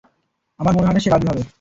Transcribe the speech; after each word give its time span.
আমার 0.59 0.73
মনে 0.75 0.87
হয় 0.87 0.95
না 0.95 1.01
সে 1.03 1.09
রাজি 1.09 1.27
হবে। 1.27 1.43